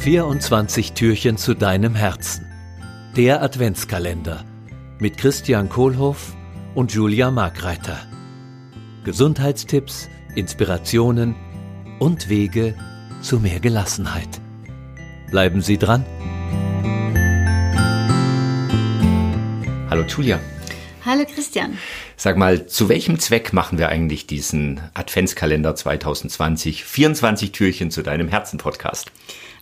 24 0.00 0.94
Türchen 0.94 1.36
zu 1.36 1.52
deinem 1.52 1.94
Herzen. 1.94 2.46
Der 3.18 3.42
Adventskalender 3.42 4.46
mit 4.98 5.18
Christian 5.18 5.68
Kohlhoff 5.68 6.34
und 6.74 6.94
Julia 6.94 7.30
Markreiter. 7.30 7.98
Gesundheitstipps, 9.04 10.08
Inspirationen 10.34 11.34
und 11.98 12.30
Wege 12.30 12.74
zu 13.20 13.40
mehr 13.40 13.60
Gelassenheit. 13.60 14.40
Bleiben 15.30 15.60
Sie 15.60 15.76
dran. 15.76 16.06
Hallo 19.90 20.04
Julia. 20.08 20.40
Hallo 21.04 21.26
Christian. 21.26 21.76
Sag 22.22 22.36
mal, 22.36 22.66
zu 22.66 22.90
welchem 22.90 23.18
Zweck 23.18 23.54
machen 23.54 23.78
wir 23.78 23.88
eigentlich 23.88 24.26
diesen 24.26 24.78
Adventskalender 24.92 25.74
2020? 25.74 26.84
24 26.84 27.50
Türchen 27.50 27.90
zu 27.90 28.02
deinem 28.02 28.28
Herzen-Podcast. 28.28 29.10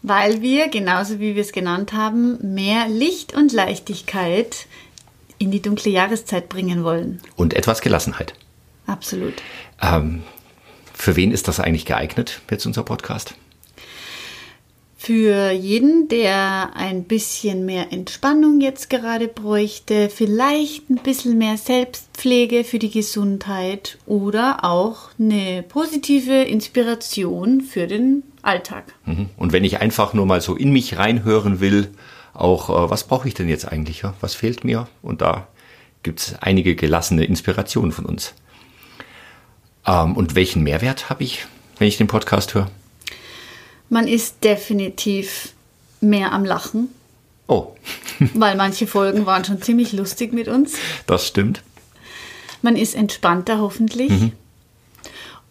Weil 0.03 0.43
wir, 0.43 0.67
genauso 0.67 1.21
wie 1.21 1.37
wir 1.37 1.43
es 1.43 1.53
genannt 1.53 1.93
haben, 1.93 2.55
mehr 2.55 2.89
Licht 2.89 3.33
und 3.33 3.53
Leichtigkeit 3.53 4.67
in 5.39 5.53
die 5.53 5.63
dunkle 5.63 5.93
Jahreszeit 5.93 6.49
bringen 6.49 6.83
wollen. 6.83 7.21
Und 7.37 7.55
etwas 7.55 7.81
Gelassenheit. 7.81 8.35
Absolut. 8.89 9.35
Ähm, 9.81 10.25
für 10.93 11.15
wen 11.15 11.31
ist 11.31 11.47
das 11.47 11.61
eigentlich 11.61 11.87
geeignet, 11.87 12.41
jetzt 12.51 12.67
unser 12.67 12.83
Podcast? 12.83 13.37
Für 15.09 15.53
jeden, 15.53 16.09
der 16.09 16.77
ein 16.77 17.05
bisschen 17.05 17.65
mehr 17.65 17.95
Entspannung 17.95 18.61
jetzt 18.61 18.91
gerade 18.91 19.27
bräuchte, 19.27 20.11
vielleicht 20.11 20.91
ein 20.91 20.97
bisschen 20.97 21.39
mehr 21.39 21.57
Selbstpflege 21.57 22.63
für 22.63 22.79
die 22.79 22.91
Gesundheit 22.91 23.97
oder 24.05 24.67
auch 24.67 25.09
eine 25.19 25.65
positive 25.67 26.43
Inspiration 26.43 27.63
für 27.63 27.87
den 27.87 28.23
Alltag. 28.43 28.85
Mhm. 29.07 29.31
Und 29.39 29.55
wenn 29.55 29.65
ich 29.65 29.81
einfach 29.81 30.13
nur 30.13 30.27
mal 30.27 30.43
so 30.43 30.55
in 30.55 30.73
mich 30.73 30.99
reinhören 30.99 31.59
will, 31.59 31.89
auch 32.35 32.69
äh, 32.69 32.91
was 32.91 33.05
brauche 33.05 33.29
ich 33.29 33.33
denn 33.33 33.49
jetzt 33.49 33.67
eigentlich? 33.67 34.03
Was 34.21 34.35
fehlt 34.35 34.63
mir? 34.63 34.89
Und 35.01 35.23
da 35.23 35.49
gibt 36.03 36.21
es 36.21 36.35
einige 36.43 36.77
gelassene 36.77 37.25
Inspirationen 37.25 37.93
von 37.93 38.05
uns. 38.05 38.35
Ähm, 39.87 40.19
und 40.19 40.35
welchen 40.35 40.63
Mehrwert 40.65 41.09
habe 41.09 41.25
ich, 41.25 41.47
wenn 41.79 41.89
ich 41.89 41.97
den 41.97 42.09
Podcast 42.09 42.53
höre? 42.53 42.71
Man 43.89 44.07
ist 44.07 44.45
definitiv 44.45 45.53
mehr 46.01 46.33
am 46.33 46.45
Lachen. 46.45 46.89
Oh. 47.47 47.75
weil 48.35 48.57
manche 48.57 48.87
Folgen 48.87 49.27
waren 49.27 49.45
schon 49.45 49.63
ziemlich 49.63 49.93
lustig 49.93 50.33
mit 50.33 50.49
uns. 50.49 50.75
Das 51.07 51.27
stimmt. 51.27 51.63
Man 52.63 52.77
ist 52.77 52.95
entspannter 52.95 53.59
hoffentlich. 53.59 54.11
Mhm. 54.11 54.33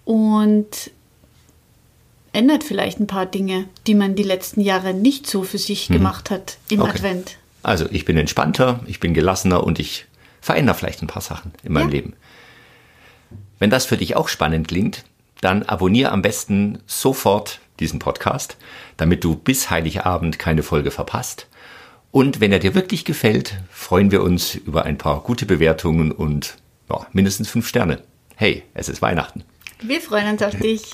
Und 0.05 0.91
ändert 2.33 2.63
vielleicht 2.63 2.99
ein 2.99 3.07
paar 3.07 3.25
Dinge, 3.25 3.65
die 3.87 3.95
man 3.95 4.15
die 4.15 4.23
letzten 4.23 4.61
Jahre 4.61 4.93
nicht 4.93 5.27
so 5.27 5.43
für 5.43 5.57
sich 5.57 5.89
mhm. 5.89 5.95
gemacht 5.95 6.29
hat 6.29 6.57
im 6.69 6.81
okay. 6.81 6.91
Advent. 6.91 7.37
Also 7.63 7.87
ich 7.89 8.05
bin 8.05 8.15
entspannter, 8.17 8.79
ich 8.85 8.99
bin 8.99 9.13
gelassener 9.13 9.63
und 9.63 9.79
ich 9.79 10.05
verändere 10.39 10.75
vielleicht 10.75 11.01
ein 11.01 11.07
paar 11.07 11.21
Sachen 11.21 11.51
in 11.63 11.73
meinem 11.73 11.89
ja. 11.89 11.95
Leben. 11.95 12.13
Wenn 13.59 13.69
das 13.69 13.85
für 13.85 13.97
dich 13.97 14.15
auch 14.15 14.27
spannend 14.27 14.67
klingt, 14.67 15.03
dann 15.41 15.63
abonniere 15.63 16.11
am 16.11 16.21
besten 16.21 16.79
sofort 16.85 17.59
diesen 17.79 17.99
Podcast, 17.99 18.57
damit 18.97 19.23
du 19.23 19.35
bis 19.35 19.69
Heiligabend 19.69 20.39
keine 20.39 20.63
Folge 20.63 20.91
verpasst. 20.91 21.47
Und 22.11 22.39
wenn 22.39 22.51
er 22.51 22.59
dir 22.59 22.73
wirklich 22.73 23.05
gefällt, 23.05 23.59
freuen 23.69 24.11
wir 24.11 24.23
uns 24.23 24.55
über 24.55 24.83
ein 24.83 24.97
paar 24.97 25.21
gute 25.21 25.45
Bewertungen 25.45 26.11
und 26.11 26.57
ja, 26.89 27.05
mindestens 27.11 27.49
fünf 27.49 27.67
Sterne. 27.67 28.01
Hey, 28.35 28.63
es 28.73 28.89
ist 28.89 29.01
Weihnachten. 29.01 29.43
Wir 29.81 30.01
freuen 30.01 30.29
uns 30.31 30.41
auf 30.41 30.55
dich. 30.55 30.93